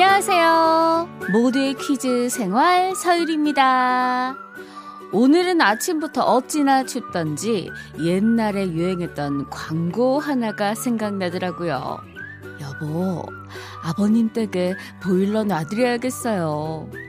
[0.00, 1.08] 안녕하세요.
[1.32, 4.36] 모두의 퀴즈 생활 서율입니다.
[5.10, 7.68] 오늘은 아침부터 어찌나 춥던지
[8.00, 11.98] 옛날에 유행했던 광고 하나가 생각나더라고요.
[12.60, 13.26] 여보,
[13.82, 17.07] 아버님 댁에 보일러 놔드려야겠어요.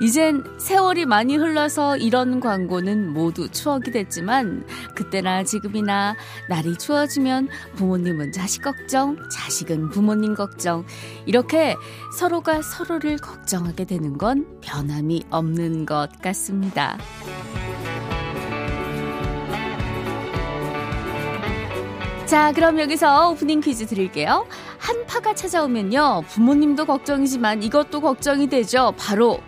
[0.00, 6.16] 이젠 세월이 많이 흘러서 이런 광고는 모두 추억이 됐지만 그때나 지금이나
[6.48, 10.84] 날이 추워지면 부모님은 자식 걱정, 자식은 부모님 걱정
[11.26, 11.76] 이렇게
[12.18, 16.98] 서로가 서로를 걱정하게 되는 건 변함이 없는 것 같습니다.
[22.30, 24.46] 자, 그럼 여기서 오프닝 퀴즈 드릴게요.
[24.78, 26.22] 한파가 찾아오면요.
[26.28, 28.94] 부모님도 걱정이지만 이것도 걱정이 되죠.
[28.96, 29.40] 바로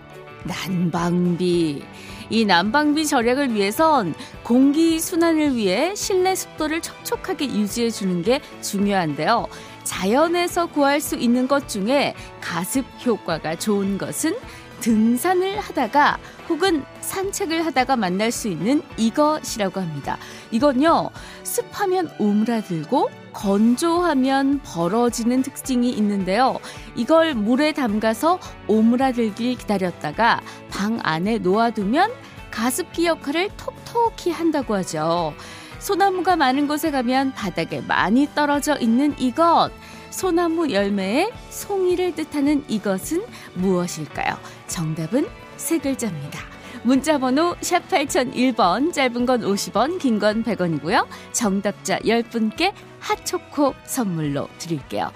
[0.45, 1.82] 난방비.
[2.30, 9.48] 이 난방비 절약을 위해선 공기 순환을 위해 실내 습도를 촉촉하게 유지해 주는 게 중요한데요.
[9.84, 14.36] 자연에서 구할 수 있는 것 중에 가습 효과가 좋은 것은
[14.80, 20.17] 등산을 하다가 혹은 산책을 하다가 만날 수 있는 이것이라고 합니다.
[20.50, 21.11] 이건요,
[21.42, 26.58] 습하면 오므라들고 건조하면 벌어지는 특징이 있는데요.
[26.95, 32.11] 이걸 물에 담가서 오므라들길 기다렸다가 방 안에 놓아두면
[32.50, 35.34] 가습기 역할을 톡톡히 한다고 하죠.
[35.78, 39.70] 소나무가 많은 곳에 가면 바닥에 많이 떨어져 있는 이것.
[40.11, 44.36] 소나무 열매에 송이를 뜻하는 이것은 무엇일까요?
[44.67, 46.61] 정답은 세 글자입니다.
[46.84, 51.06] 문자번호 샵 8001번, 짧은 건 50원, 긴 건 100원이고요.
[51.33, 55.11] 정답자 10분께 핫초코 선물로 드릴게요.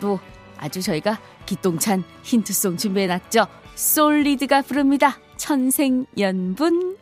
[0.00, 0.18] 또
[0.56, 3.46] 아주 저희가 기똥찬 힌트송 준비해놨죠.
[3.74, 5.18] 솔리드가 부릅니다.
[5.36, 6.96] 천생연분.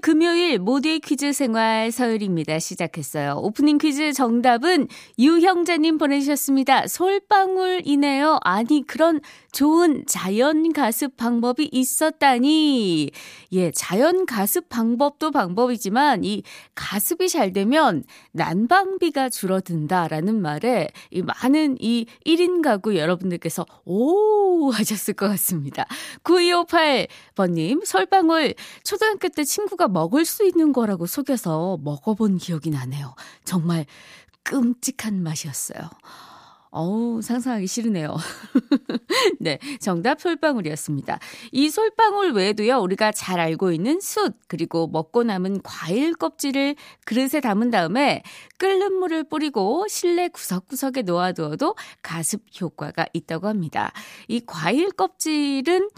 [0.00, 2.58] 금요일 모두의 퀴즈 생활 서열입니다.
[2.58, 3.38] 시작했어요.
[3.42, 4.88] 오프닝 퀴즈 정답은
[5.18, 6.86] 유형자님 보내주셨습니다.
[6.86, 8.38] 솔방울이네요.
[8.42, 9.20] 아니, 그런
[9.56, 13.10] 좋은 자연 가습 방법이 있었다니.
[13.52, 16.42] 예, 자연 가습 방법도 방법이지만 이
[16.74, 25.26] 가습이 잘 되면 난방비가 줄어든다라는 말에 이 많은 이 1인 가구 여러분들께서 오 하셨을 것
[25.28, 25.86] 같습니다.
[26.22, 33.14] 9258번님, 솔방울 초등학교 때 친구가 먹을 수 있는 거라고 속여서 먹어본 기억이 나네요.
[33.46, 33.86] 정말
[34.42, 35.88] 끔찍한 맛이었어요.
[36.78, 38.14] 어우, 상상하기 싫으네요.
[39.40, 41.18] 네, 정답 솔방울이었습니다.
[41.52, 46.76] 이 솔방울 외에도요, 우리가 잘 알고 있는 숯, 그리고 먹고 남은 과일 껍질을
[47.06, 48.22] 그릇에 담은 다음에
[48.58, 53.90] 끓는 물을 뿌리고 실내 구석구석에 놓아두어도 가습 효과가 있다고 합니다.
[54.28, 55.88] 이 과일 껍질은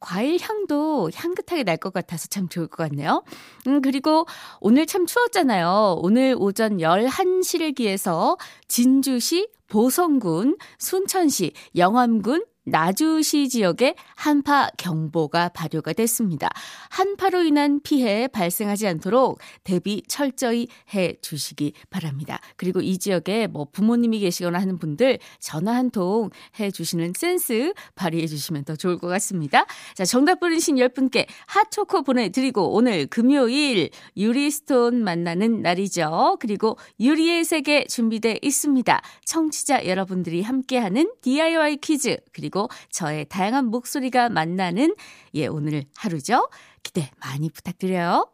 [0.00, 3.24] 과일 향도 향긋하게 날 것 같아서 참 좋을 것 같네요.
[3.66, 4.26] 음, 그리고
[4.60, 5.96] 오늘 참 추웠잖아요.
[6.00, 8.36] 오늘 오전 11시를 기해서
[8.68, 16.48] 진주시, 보성군, 순천시, 영암군, 나주시 지역에 한파 경보가 발효가 됐습니다.
[16.90, 22.40] 한파로 인한 피해 발생하지 않도록 대비 철저히 해 주시기 바랍니다.
[22.56, 26.30] 그리고 이 지역에 뭐 부모님이 계시거나 하는 분들 전화 한 통
[26.60, 29.64] 해 주시는 센스 발휘해 주시면 더 좋을 것 같습니다.
[29.94, 36.36] 자, 정답 보내신 10분께 핫초코 보내드리고 오늘 금요일 유리스톤 만나는 날이죠.
[36.40, 39.00] 그리고 유리의 세계 준비돼 있습니다.
[39.24, 44.96] 청취자 여러분들이 함께하는 DIY 퀴즈 그리고 그리고 저의 다양한 목소리가 만나는
[45.34, 46.48] 예, 오늘 하루죠.
[46.82, 48.28] 기대 많이 부탁드려요.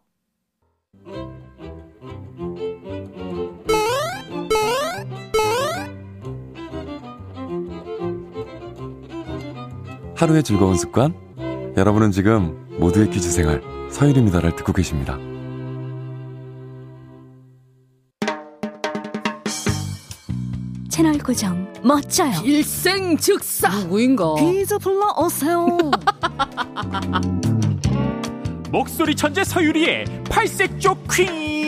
[10.16, 11.12] 하루의 즐거운 습관?
[11.76, 13.60] 여러분은 지금 모두의 퀴즈 생활
[13.90, 15.18] 서일입니다를 듣고 계십니다.
[20.94, 22.41] 채널 고정 멋져요.
[22.44, 24.37] 일생 즉사 누구인가?
[24.37, 25.67] 퀴즈 불러오세요.
[28.70, 31.63] 목소리 천재 서유리의 팔색조 퀴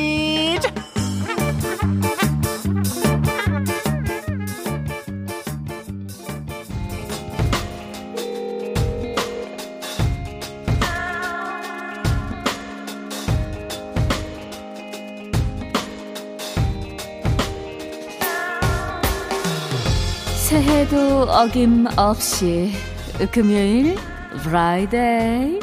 [21.37, 22.73] 어김없이
[23.31, 23.95] 금요일
[24.43, 25.61] Friday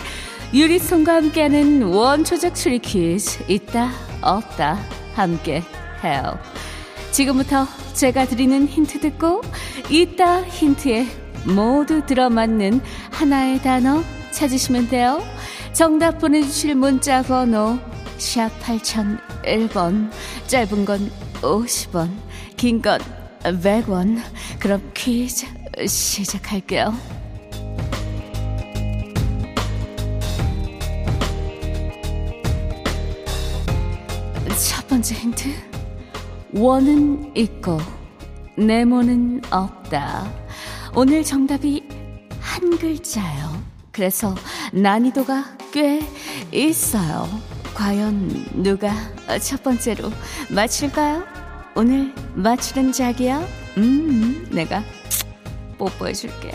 [0.53, 3.89] 유리송과 함께하는 원초적 추리 퀴즈 있다
[4.21, 4.77] 없다
[5.15, 5.63] 함께
[6.03, 6.37] 해요.
[7.11, 7.65] 지금부터
[7.95, 9.41] 제가 드리는 힌트 듣고
[9.89, 11.07] 있다 힌트에
[11.47, 12.79] 모두 들어맞는
[13.09, 15.23] 하나의 단어 찾으시면 돼요.
[15.73, 17.79] 정답 보내주실 문자 번호
[18.19, 20.11] 샵 8001번
[20.45, 21.11] 짧은 건
[21.41, 22.11] 50원
[22.57, 22.99] 긴 건
[23.43, 24.21] 100원.
[24.59, 25.45] 그럼 퀴즈
[25.87, 26.93] 시작할게요.
[34.69, 35.49] 첫 번째 힌트.
[36.53, 37.79] 원은 있고,
[38.55, 40.31] 네모는 없다.
[40.95, 41.83] 오늘 정답이
[42.39, 43.63] 한 글자예요.
[43.91, 44.35] 그래서
[44.71, 46.01] 난이도가 꽤
[46.51, 47.27] 있어요.
[47.73, 48.93] 과연 누가
[49.41, 50.11] 첫 번째로
[50.49, 51.23] 맞힐까요?
[51.75, 53.43] 오늘 맞추는 자기야?
[53.77, 54.83] 음, 내가
[55.83, 56.51] 뽀뽀해줄게.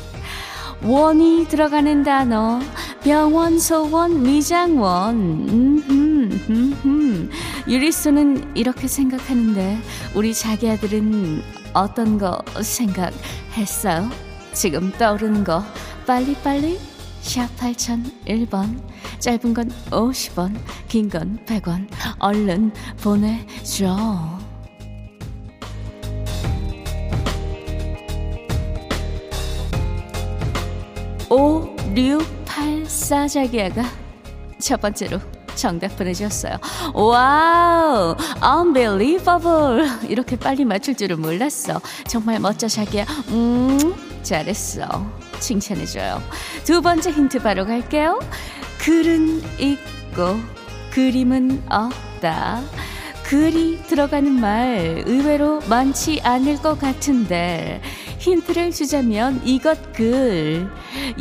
[0.82, 2.60] 원이 들어가는 단어
[3.02, 5.16] 병원, 소원, 미장원.
[5.16, 7.30] 음, 음, 음.
[7.66, 9.78] 유리수는 이렇게 생각하는데
[10.14, 11.42] 우리 자기 아들은
[11.74, 14.08] 어떤 거 생각했어요?
[14.52, 15.62] 지금 떠오르는 거
[16.06, 16.78] 빨리빨리
[17.20, 18.80] 샵 8001번
[19.18, 20.56] 짧은 건 50원
[20.88, 21.88] 긴 건 100원
[22.18, 22.72] 얼른
[23.02, 24.38] 보내줘
[31.28, 33.84] 5684자기야가
[34.58, 35.20] 첫 번째로
[35.54, 36.56] 정답 보내주셨어요.
[36.94, 39.88] 와우, unbelievable.
[40.08, 41.80] 이렇게 빨리 맞출 줄은 몰랐어.
[42.06, 43.04] 정말 멋져, 자기야.
[43.30, 45.04] 음, 잘했어.
[45.40, 46.22] 칭찬해줘요.
[46.64, 48.20] 두 번째 힌트 바로 갈게요.
[48.78, 50.36] 글은 있고,
[50.92, 52.62] 그림은 없다.
[53.28, 57.82] 글이 들어가는 말 의외로 많지 않을 것 같은데,
[58.20, 60.66] 힌트를 주자면 이것 글.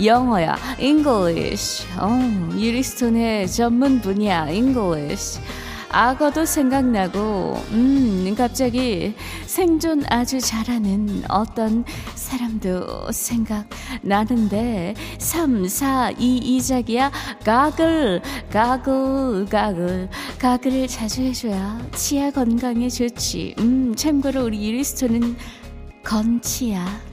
[0.02, 1.86] 영어야 English.
[2.00, 2.10] 어,
[2.58, 5.42] 유리스톤의 전문 분야 English
[5.90, 11.84] 악어도 생각나고 음 갑자기 생존 아주 잘하는 어떤
[12.16, 17.12] 사람도 생각나는데 3, 4, 2, 2작이야
[17.44, 25.38] 가글 가글 가글 가글을 자주 해줘야 치아 건강에 좋지 음 참고로 우리 유리스톤은
[26.04, 27.07] 건치야.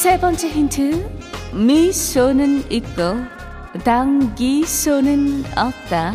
[0.00, 1.10] 세 번째 힌트.
[1.52, 3.16] 미소는 있고,
[3.84, 6.14] 당기소는 없다.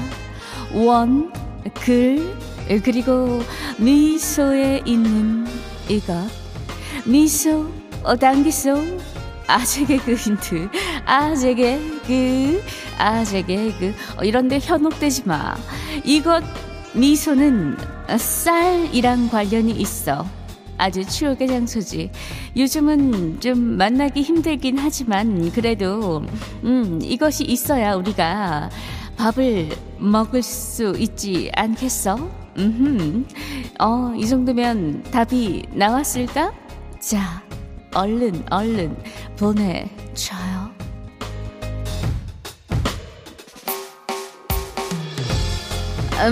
[0.74, 1.32] 원,
[1.76, 2.36] 글,
[2.84, 3.44] 그리고
[3.78, 5.46] 미소에 있는
[5.88, 6.16] 이것.
[7.06, 7.70] 미소,
[8.20, 8.76] 당기소,
[9.46, 10.68] 아재 개그 힌트.
[11.06, 12.64] 아재 개그,
[12.98, 13.94] 아재 개그.
[14.18, 15.56] 어, 이런데 현혹되지 마.
[16.04, 16.44] 이것
[16.96, 17.78] 미소는
[18.18, 20.26] 쌀이랑 관련이 있어.
[20.78, 22.12] 아주 추억의 장소지.
[22.56, 26.24] 요즘은 좀 만나기 힘들긴 하지만 그래도
[26.64, 28.70] 음, 이것이 있어야 우리가
[29.18, 32.30] 밥을 먹을 수 있지 않겠어?
[32.58, 33.26] 음,
[33.80, 36.54] 어, 이 정도면 답이 나왔을까?
[37.00, 37.44] 자,
[37.94, 38.98] 얼른 얼른
[39.38, 40.74] 보내 줘요.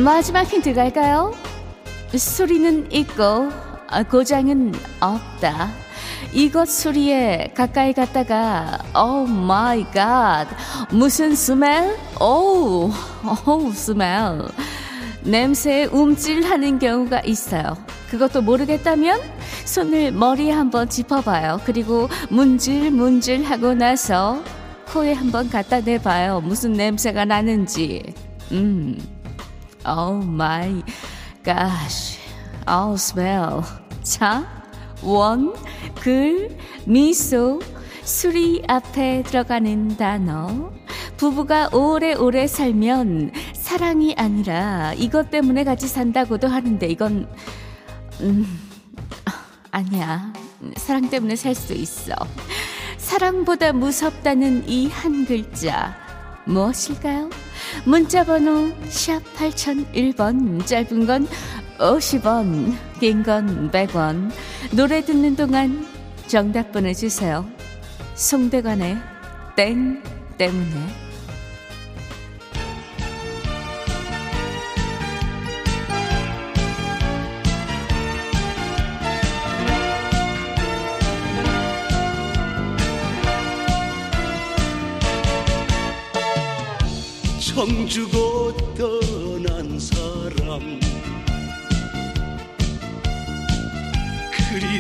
[0.04, 1.34] 마지막 힌트 갈까요?
[2.18, 3.50] 수리는 있고
[4.10, 5.72] 고장은 없다.
[6.32, 10.48] 이것 수리에 가까이 갔다가 oh my god
[10.90, 11.96] 무슨 smell?
[12.20, 12.92] 오우
[13.46, 14.48] 오우 smell
[15.24, 17.78] 냄새에 움찔하는 경우가 있어요.
[18.10, 19.22] 그것도 모르겠다면
[19.66, 21.62] 손을 머리에 한번 짚어봐요.
[21.66, 24.44] 그리고 문질문질 하고 나서
[24.92, 26.42] 코에 한번 갖다 대봐요.
[26.42, 28.04] 무슨 냄새가 나는지.
[28.52, 29.00] 음.
[29.86, 30.84] Oh my
[31.44, 32.20] gosh.
[32.68, 33.64] Oh, smell.
[34.04, 34.46] 자,
[35.02, 35.54] 원,
[35.96, 37.60] 글, 미소,
[38.04, 40.72] 수리 앞에 들어가는 단어.
[41.18, 47.28] 부부가 오래오래 살면 사랑이 아니라 이것 때문에 같이 산다고도 하는데 이건
[48.22, 48.46] 음,
[49.72, 50.34] 아니야.
[50.78, 52.14] 사랑 때문에 살 수 있어.
[52.98, 55.96] 사랑보다 무섭다는 이 한 글자.
[56.46, 57.30] 무엇일까요?
[57.86, 61.28] 문자번호 샵 8001번, 짧은 건
[61.80, 64.32] 50원, 긴 건 100원.
[64.72, 65.86] 노래 듣는 동안
[66.28, 67.46] 정답 보내주세요.
[68.16, 68.98] 송대관의
[69.56, 70.02] 땡
[70.38, 71.04] 때문에.
[87.40, 90.83] 정주고 떠난 사람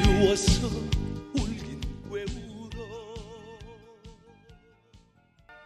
[0.03, 0.67] 그리워서
[1.33, 1.79] 울긴
[2.09, 2.85] 왜 울어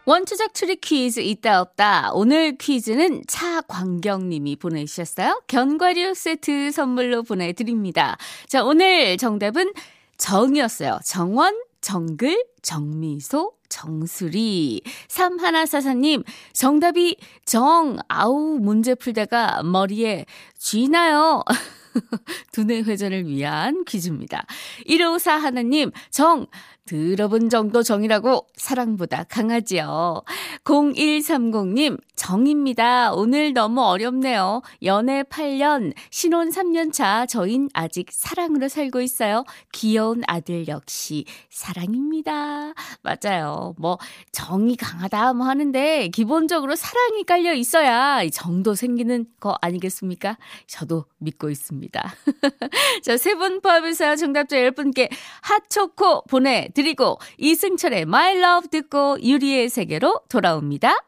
[0.04, 2.12] 원투작 추리 퀴즈 있다 없다.
[2.12, 5.42] 오늘 퀴즈는 차광경님이 보내주셨어요.
[5.48, 8.16] 견과류 세트 선물로 보내드립니다.
[8.46, 9.72] 자, 오늘 정답은
[10.16, 11.00] 정이었어요.
[11.04, 14.82] 정원, 정글, 정미소, 정수리.
[15.08, 20.24] 3144님, 정답이 정, 아우, 문제 풀다가 머리에
[20.56, 21.42] 쥐나요?
[22.52, 24.44] 두뇌 회전을 위한 퀴즈입니다.
[24.86, 26.46] 154 하나님, 정,
[26.88, 30.22] 들어본 정도 정이라고 사랑보다 강하지요.
[30.64, 33.12] 0130님, 정입니다.
[33.12, 34.62] 오늘 너무 어렵네요.
[34.82, 39.44] 연애 8년, 신혼 3년 차, 저흰 아직 사랑으로 살고 있어요.
[39.72, 42.72] 귀여운 아들 역시 사랑입니다.
[43.02, 43.74] 맞아요.
[43.76, 43.98] 뭐,
[44.32, 50.38] 정이 강하다 뭐 하는데, 기본적으로 사랑이 깔려 있어야 정도 생기는 거 아니겠습니까?
[50.66, 52.14] 저도 믿고 있습니다.
[53.04, 55.08] 자, 세 분 포함해서 정답자 10분께
[55.42, 61.07] 핫초코 보내 드리고, 이승철의 My Love 듣고 유리의 세계로 돌아옵니다.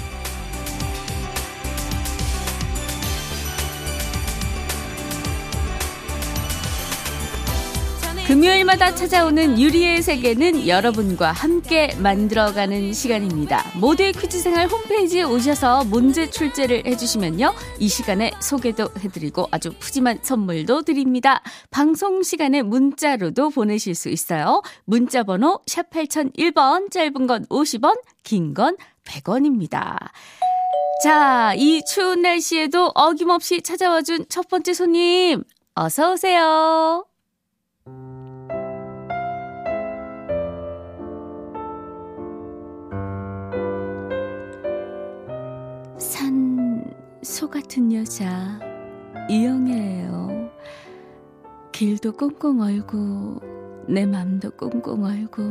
[8.31, 13.61] 금요일마다 찾아오는 유리의 세계는 여러분과 함께 만들어가는 시간입니다.
[13.77, 17.53] 모두의 퀴즈 생활 홈페이지에 오셔서 문제 출제를 해주시면요.
[17.79, 21.43] 이 시간에 소개도 해드리고 아주 푸짐한 선물도 드립니다.
[21.71, 24.61] 방송 시간에 문자로도 보내실 수 있어요.
[24.85, 29.97] 문자 번호 샵 8001번, 짧은 건 50원, 긴 건 100원입니다.
[31.03, 35.43] 자, 이 추운 날씨에도 어김없이 찾아와준 첫 번째 손님,
[35.75, 37.10] 어서오세요.
[47.23, 48.59] 소 같은 여자
[49.29, 50.49] 이영애예요.
[51.71, 53.39] 길도 꽁꽁 얼고
[53.87, 55.41] 내 맘도 꽁꽁 얼고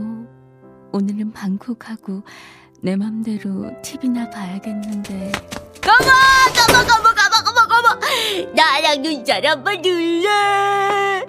[0.93, 2.23] 오늘은 방콕하고
[2.83, 5.31] 내 맘대로 TV나 봐야겠는데.
[5.81, 6.05] 가마
[6.57, 8.01] 가마 가마 가마 가마 가마
[8.55, 11.25] 나랑 눈살 한번 눌래!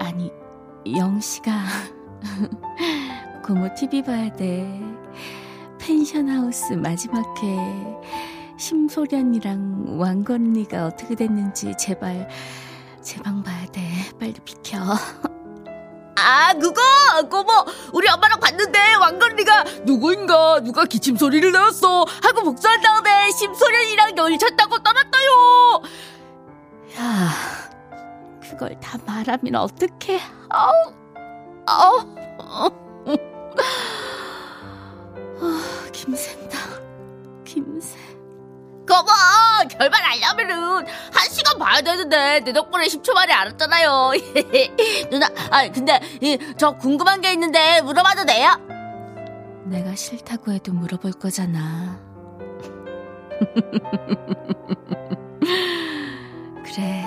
[0.00, 0.32] 아니
[0.86, 1.52] 영씨가
[3.44, 4.80] 고모 TV 봐야 돼
[5.94, 7.58] 펜션하우스 마지막 회
[8.56, 12.28] 심소련이랑 왕건리가 어떻게 됐는지 제발
[13.02, 13.82] 제 방 봐야 돼.
[14.20, 14.78] 빨리 비켜.
[16.14, 16.80] 아 그거!
[17.28, 17.50] 고모!
[17.92, 20.60] 우리 엄마랑 봤는데 왕건리가 누구인가?
[20.60, 22.04] 누가 기침 소리를 내었어?
[22.22, 25.82] 하고 복수한 다음에 심소련이랑 열쳤다고 떠났어요!
[27.00, 27.30] 야
[28.48, 30.20] 그걸 다 말하면 어떡해?
[30.50, 30.72] 아우
[31.66, 32.00] 아우.
[35.42, 35.62] 아,
[36.04, 36.58] 김샌다
[37.44, 37.98] 김새
[38.88, 39.04] 고모
[39.78, 44.12] 결말 알려면은 한 시간 봐야 되는데 내 덕분에 10초 만에 알았잖아요
[45.10, 48.48] 누나 아 근데 이, 저 궁금한 게 있는데 물어봐도 돼요?
[49.66, 52.00] 내가 싫다고 해도 물어볼 거잖아.
[56.64, 57.04] 그래,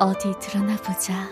[0.00, 1.28] 어디 드러나 보자.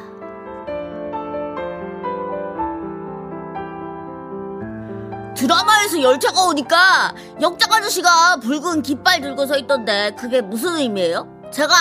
[5.34, 11.50] 드라마에서 열차가 오니까 역장 아저씨가 붉은 깃발 들고 서 있던데 그게 무슨 의미예요?
[11.52, 11.74] 제가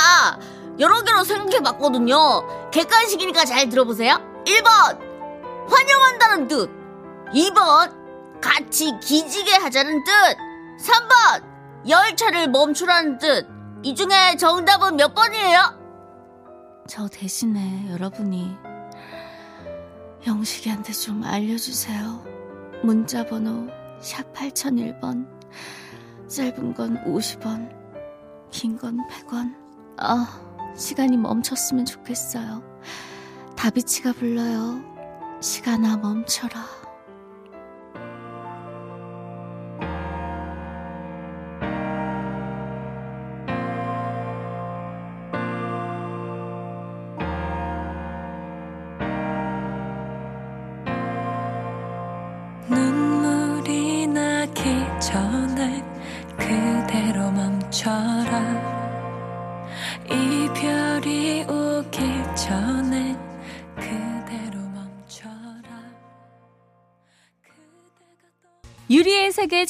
[0.80, 2.70] 여러 개로 생각해 봤거든요.
[2.72, 4.16] 객관식이니까 잘 들어보세요.
[4.46, 5.00] 1번
[5.70, 6.70] 환영한다는 뜻
[7.34, 10.12] 2번 같이 기지개 하자는 뜻
[10.84, 11.44] 3번
[11.88, 13.54] 열차를 멈추라는 뜻
[13.86, 15.78] 이 중에 정답은 몇 번이에요?
[16.88, 18.56] 저 대신에 여러분이
[20.26, 22.33] 영식이한테 좀 알려주세요.
[22.84, 23.68] 문자 번호
[24.00, 25.26] 샵 8001번.
[26.28, 27.70] 짧은 건 50원,
[28.52, 29.56] 긴 건 100원.
[29.98, 30.28] 아,
[30.76, 32.62] 시간이 멈췄으면 좋겠어요.
[33.56, 34.82] 다비치가 불러요.
[35.42, 36.83] 시간아 멈춰라.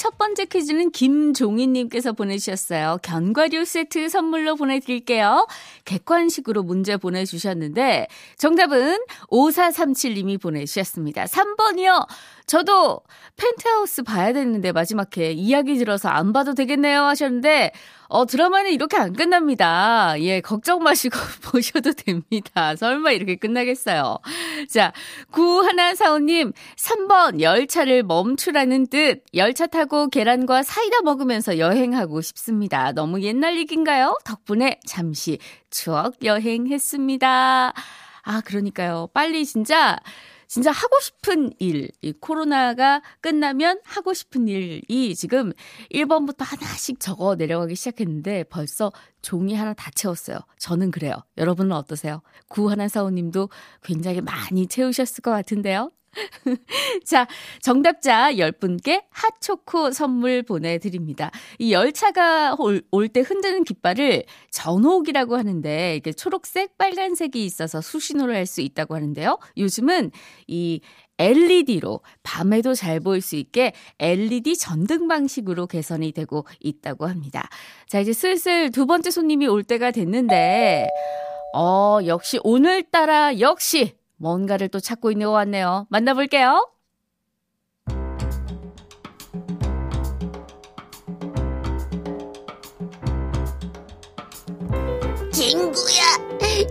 [0.03, 2.97] 첫 번째 퀴즈는 김종희님께서 보내주셨어요.
[3.03, 5.45] 견과류 세트 선물로 보내드릴게요.
[5.85, 8.97] 객관식으로 문제 보내주셨는데, 정답은
[9.29, 11.25] 5437님이 보내주셨습니다.
[11.25, 12.07] 3번이요.
[12.45, 13.01] 저도
[13.37, 17.71] 펜트하우스 봐야 되는데 마지막 회 이야기 들어서 안 봐도 되겠네요 하셨는데
[18.09, 20.13] 어 드라마는 이렇게 안 끝납니다.
[20.19, 21.17] 예, 걱정 마시고
[21.49, 22.75] 보셔도 됩니다.
[22.75, 24.19] 설마 이렇게 끝나겠어요.
[24.69, 24.93] 자,
[25.31, 29.23] 구하나사오님 3번 열차를 멈추라는 뜻.
[29.33, 32.91] 열차 타고 계 란과 사이다 먹으면서 여행하고 싶습니다.
[32.91, 34.17] 너무 옛날 얘기인가요?
[34.23, 35.39] 덕분에 잠시
[35.69, 37.73] 추억 여행했습니다.
[38.25, 39.09] 아, 그러니까요.
[39.13, 39.97] 빨리 진짜
[40.47, 45.51] 진짜 하고 싶은 일, 이 코로나가 끝나면 하고 싶은 일이 지금
[45.91, 48.91] 1번부터 하나씩 적어 내려가기 시작했는데 벌써
[49.23, 50.37] 종이 하나 다 채웠어요.
[50.59, 51.15] 저는 그래요.
[51.37, 52.21] 여러분은 어떠세요?
[52.49, 53.49] 구하나사오님도
[53.83, 55.89] 굉장히 많이 채우셨을 것 같은데요.
[57.06, 57.28] 자,
[57.62, 61.32] 정답자 10분께 핫초코 선물 보내드립니다.
[61.60, 62.56] 이 열차가
[62.91, 69.39] 올때 흔드는 깃발을 전옥이라고 하는데, 이게 초록색, 빨간색이 있어서 수신호를 할 수 있다고 하는데요.
[69.58, 70.12] 요즘은
[70.47, 70.82] 이
[71.17, 77.47] LED로 밤에도 잘 보일 수 있게 LED 전등 방식으로 개선이 되고 있다고 합니다.
[77.88, 80.88] 자, 이제 슬슬 두 번째 손님이 올 때가 됐는데,
[81.56, 85.88] 어, 역시 오늘따라 역시 뭔가를 또 찾고 있는 것 같네요.
[85.89, 86.69] 만나볼게요.
[95.32, 96.04] 친구야,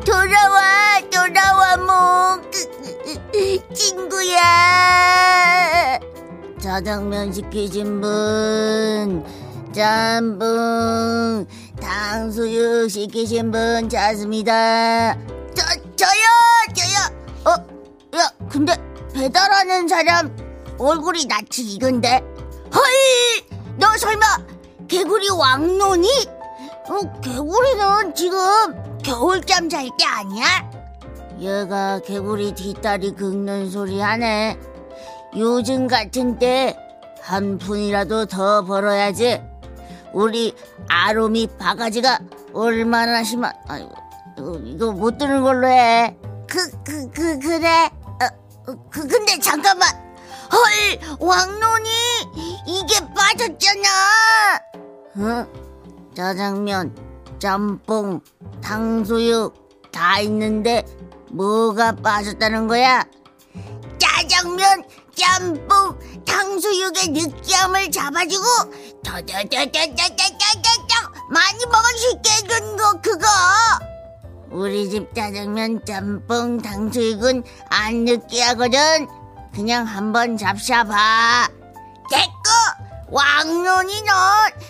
[0.05, 2.41] 돌아와, 돌아와, 뭐.
[3.75, 4.41] 친구야.
[6.61, 9.25] 짜장면 시키신 분,
[9.73, 11.47] 짬뽕,
[11.81, 15.15] 탕수육 시키신 분 찾습니다.
[15.55, 15.65] 저,
[15.97, 16.52] 저요.
[17.45, 17.51] 어,
[18.17, 18.75] 야, 근데
[19.15, 20.35] 배달하는 사람
[20.79, 22.21] 얼굴이 낯이 익은데?
[22.75, 22.83] 헐!
[23.79, 24.25] 너 설마
[24.89, 26.09] 개구리 왕노니?
[26.89, 30.45] 어, 개구리는 지금 겨울잠 잘 때 아니야?
[31.41, 34.59] 얘가 개구리 뒷다리 긁는 소리 하네.
[35.37, 36.77] 요즘 같은 때
[37.23, 39.41] 한 푼이라도 더 벌어야지.
[40.13, 40.55] 우리
[40.89, 42.19] 아로미 바가지가
[42.53, 46.17] 얼마나 심한, 아이고, 이거 못 드는 걸로 해.
[46.53, 47.89] 그, 그, 그, 그래.
[48.05, 48.27] 어,
[48.67, 49.89] 어, 그, 근데 잠깐만.
[50.53, 51.89] 헐, 왕론이
[52.67, 53.89] 이게 빠졌잖아.
[55.17, 55.47] 응?
[56.15, 56.95] 짜장면,
[57.39, 58.21] 짬뽕,
[58.63, 60.85] 탕수육 다 있는데
[61.31, 63.03] 뭐가 빠졌다는 거야?
[63.99, 64.85] 짜장면,
[65.15, 68.45] 짬뽕, 탕수육의 느끼함을 잡아주고
[69.03, 69.73] 더더더더더더더더
[71.31, 73.27] 많이 먹을 수 있게 해준 거 그거.
[74.53, 79.09] 우리 집 짜장면, 짬뽕, 탕수육은 안 느끼하거든.
[79.55, 81.51] 그냥 한번 잡숴봐.
[82.11, 82.43] 됐고
[83.09, 84.13] 왕론이 너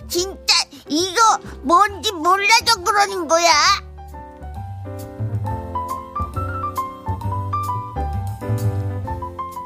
[0.08, 0.54] 진짜
[0.88, 3.50] 이거 뭔지 몰라서 그러는 거야.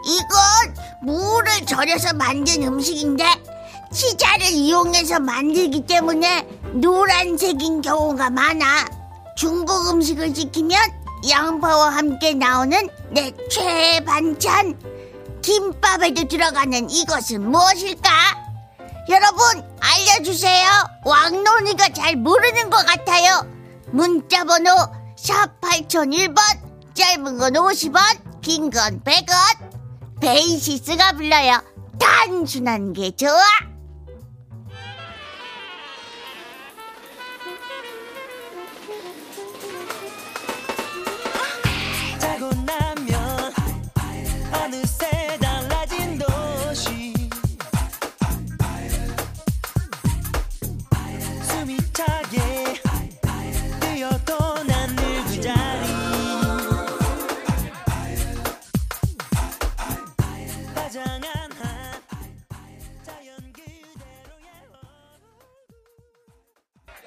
[0.05, 3.25] 이건 무를 절여서 만든 음식인데
[3.93, 8.96] 치자를 이용해서 만들기 때문에 노란색인 경우가 많아.
[9.37, 10.81] 중국 음식을 시키면
[11.29, 14.79] 양파와 함께 나오는 내 최애 반찬
[15.43, 18.11] 김밥에도 들어가는 이것은 무엇일까?
[19.09, 20.69] 여러분 알려주세요.
[21.05, 23.47] 왕론이가 잘 모르는 것 같아요.
[23.93, 24.71] 문자번호
[25.17, 26.41] 샵 8001번
[26.95, 31.63] 짧은 건 50원 긴 건 100원 베이시스가 불러요.
[32.01, 33.31] 단순한 게 좋아.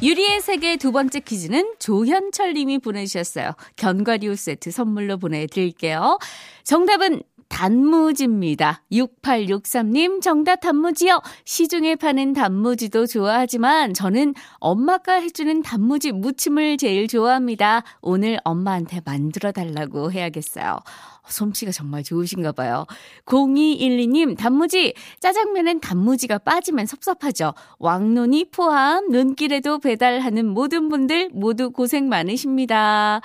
[0.01, 3.51] 유리의 세계 두 번째 퀴즈는 조현철 님이 보내주셨어요.
[3.75, 6.19] 견과류 세트 선물로 보내드릴게요.
[6.63, 7.21] 정답은
[7.59, 8.83] 단무지입니다.
[8.89, 11.19] 6863님, 정답 단무지요.
[11.43, 17.83] 시중에 파는 단무지도 좋아하지만 저는 엄마가 해주는 단무지 무침을 제일 좋아합니다.
[18.01, 20.79] 오늘 엄마한테 만들어 달라고 해야겠어요.
[21.27, 22.85] 솜씨가 정말 좋으신가 봐요.
[23.25, 24.93] 0212님, 단무지.
[25.19, 27.53] 짜장면엔 단무지가 빠지면 섭섭하죠.
[27.77, 33.19] 왕눈이 포함, 눈길에도 배달하는 모든 분들 모두 고생 많으십니다.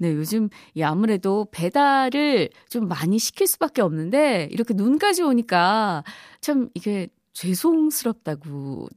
[0.00, 6.04] 네, 요즘 이 아무래도 배달을 좀 많이 시킬 수밖에 없는데 이렇게 눈까지 오니까
[6.40, 8.88] 참 이게 죄송스럽다고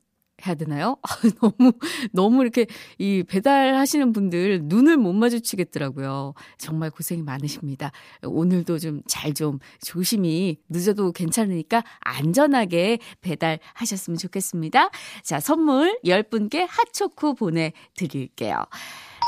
[0.45, 0.97] 해야 되나요?
[1.03, 1.73] 아, 너무,
[2.11, 2.67] 너무 이렇게
[2.99, 6.33] 이 배달하시는 분들 눈을 못 마주치겠더라고요.
[6.57, 7.91] 정말 고생이 많으십니다.
[8.23, 14.89] 오늘도 좀 잘좀 좀 조심히 늦어도 괜찮으니까 안전하게 배달하셨으면 좋겠습니다.
[15.23, 18.63] 자, 선물 10분께 핫초코 보내 드릴게요.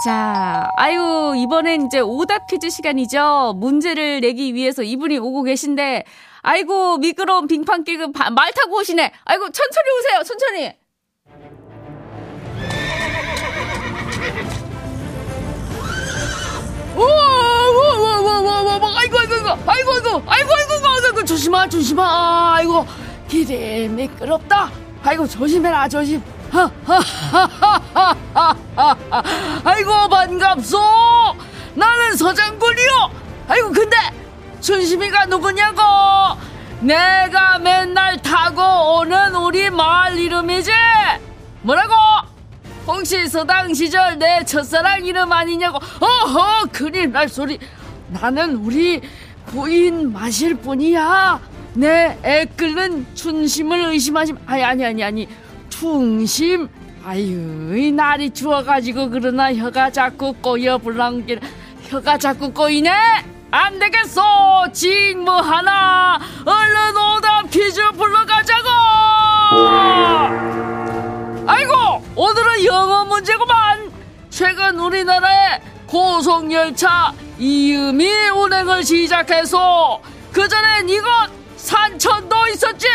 [0.04, 3.54] 자, 아유, 이번엔 이제 오답 퀴즈 시간이죠.
[3.58, 6.06] 문제를 내기 위해서 이분이 오고 계신데,
[6.42, 9.12] 아이고, 미끄러운 빙판길 그말 타고 오시네.
[9.26, 10.74] 아이고, 천천히 오세요, 천천히.
[17.00, 19.36] 우와우와우와우와 아이고 아이고
[19.66, 20.54] 아이고 아이고 아이고
[21.06, 22.86] 아이고 조심하 조심하 아이고
[23.28, 24.70] 길이 미끄럽다
[25.04, 26.22] 아이고 조심해라 조심
[29.64, 30.80] 아이고 반갑소
[31.76, 33.12] 나는 서장군이요
[33.48, 33.98] 아이고 근데
[34.62, 35.82] 춘심이가 누구냐고
[36.82, 40.72] 내가 맨날 타고 오는 우리 마을 이름이지
[41.62, 41.94] 뭐라고
[42.90, 45.78] 혹시 서당 시절 내 첫사랑 이름 아니냐고.
[46.00, 47.60] 어허 큰일 날 소리.
[48.08, 49.00] 나는 우리
[49.46, 51.40] 부인 마실 뿐이야.
[51.76, 55.28] 내 애 끓는 춘심을 의심하지 아니 아니 아니 아니.
[55.70, 56.68] 충심.
[57.06, 61.40] 아유 이 날이 추워가지고 그러나 혀가 자꾸 꼬여 불랑길.
[61.90, 62.92] 혀가 자꾸 꼬이네.
[63.52, 66.20] 안 되겠어 징뭐 하나.
[66.44, 68.70] 얼른 오답 퀴즈 불러가자고
[71.50, 73.92] 아이고 오늘은 영어 문제구만.
[74.30, 80.00] 최근 우리나라에 고속열차 이음이 운행을 시작해서
[80.32, 81.10] 그전엔 이것
[81.58, 82.88] 산천도 있었지.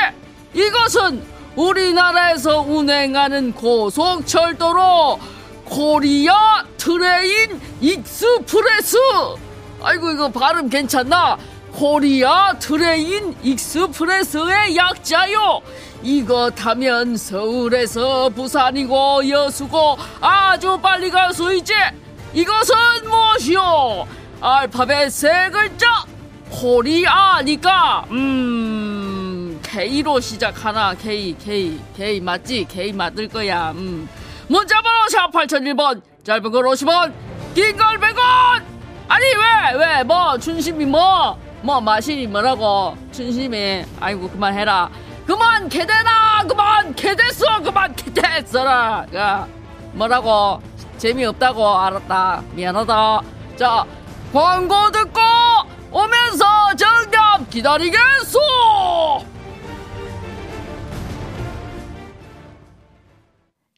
[0.52, 5.18] 이것은 우리나라에서 운행하는 고속철도로
[5.64, 8.96] Korea Train Express.
[9.82, 11.36] 아이고 이거 발음 괜찮나
[11.78, 15.60] Korea Train Express의 약자요.
[16.04, 21.72] 이거 타면 서울에서 부산이고 여수고 아주 빨리 갈 수 있지.
[22.32, 22.74] 이것은
[23.08, 24.06] 무엇이요
[24.40, 26.04] 알파벳 세 글자.
[26.50, 28.04] 코리아니까.
[28.12, 30.94] 음 K로 시작하나?
[30.94, 32.66] K K K 맞지?
[32.70, 33.72] K 맞을 거야.
[33.72, 34.08] 음.
[34.46, 36.02] 문자번호 샵 8001번.
[36.22, 37.12] 짧은 걸 50원
[37.56, 38.62] 긴 걸 100원.
[39.08, 40.02] 아니 왜 왜?
[40.04, 44.90] 뭐 춘심이 뭐 뭐 마신이 뭐라고 춘심이 아이고 그만해라.
[45.26, 49.06] 그만 개대나 그만 개됐어 그만 개됐어라.
[49.14, 49.48] 야
[49.94, 50.60] 뭐라고?
[50.98, 52.42] 재미없다고 알았다.
[52.52, 53.22] 미안하다.
[53.56, 53.86] 자
[54.30, 55.20] 광고 듣고
[55.90, 56.44] 오면서
[56.76, 58.38] 정답 기다리겠소!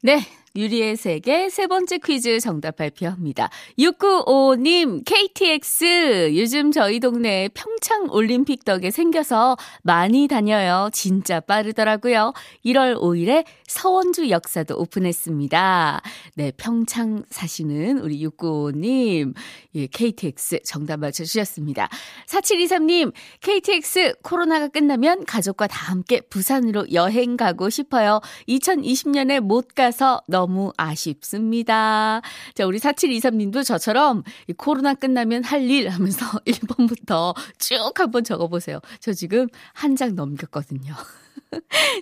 [0.02, 0.35] 네.
[0.56, 3.50] 유리의 세계 세 번째 퀴즈 정답 발표합니다.
[3.78, 6.36] 695님, KTX.
[6.36, 10.88] 요즘 저희 동네 평창 올림픽 덕에 생겨서 많이 다녀요.
[10.92, 12.32] 진짜 빠르더라고요.
[12.64, 16.00] 1월 5일에 서원주 역사도 오픈했습니다.
[16.34, 19.34] 네, 평창 사시는 우리 695님,
[19.74, 21.88] 예, KTX 정답 맞춰주셨습니다.
[22.26, 28.20] 4723님, KTX 코로나가 끝나면 가족과 다 함께 부산으로 여행 가고 싶어요.
[28.48, 32.22] 2020년에 못 가서 너무 아쉽습니다.
[32.54, 34.22] 자, 우리 4723님도 저처럼
[34.56, 38.78] 코로나 끝나면 할 일 하면서 1번부터 쭉 한번 적어보세요.
[39.00, 40.94] 저 지금 한 장 넘겼거든요.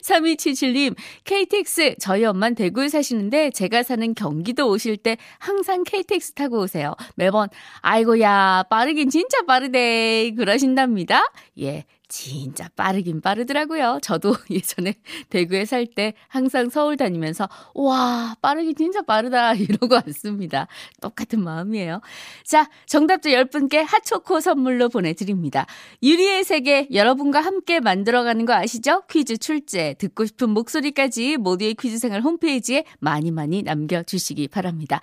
[0.02, 6.94] 3277님, KTX, 저희 엄만 대구에 사시는데 제가 사는 경기도 오실 때 항상 KTX 타고 오세요.
[7.14, 7.48] 매번,
[7.80, 10.32] 아이고야, 빠르긴 진짜 빠르대.
[10.36, 11.22] 그러신답니다.
[11.60, 11.84] 예.
[12.08, 13.98] 진짜 빠르긴 빠르더라고요.
[14.02, 14.94] 저도 예전에
[15.30, 20.66] 대구에 살 때 항상 서울 다니면서 와 빠르긴 진짜 빠르다 이러고 왔습니다.
[21.00, 22.00] 똑같은 마음이에요.
[22.44, 25.66] 자 정답자 10분께 핫초코 선물로 보내드립니다.
[26.02, 29.02] 유리의 세계 여러분과 함께 만들어가는 거 아시죠?
[29.08, 35.00] 퀴즈 출제 듣고 싶은 목소리까지 모두의 퀴즈 생활 홈페이지에 많이 많이 남겨주시기 바랍니다.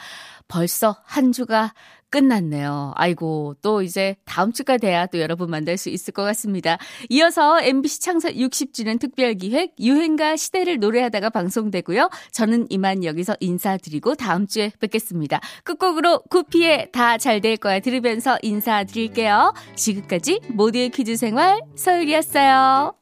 [0.48, 1.74] 벌써 한 주가
[2.12, 2.94] 끝났네요.
[2.96, 6.78] 아이고, 또 이제 다음 주가 돼야 또 여러분 만날 수 있을 것 같습니다.
[7.10, 12.10] 이어서 MBC 창사 60주년 특별 기획 유행가 시대를 노래하다가 방송되고요.
[12.32, 15.40] 저는 이만 여기서 인사드리고 다음 주에 뵙겠습니다.
[15.64, 19.54] 끝곡으로 구피의 다잘 될 거야 들으면서 인사드릴게요.
[19.76, 23.01] 지금까지 모두의 퀴즈 생활 서율이었어요.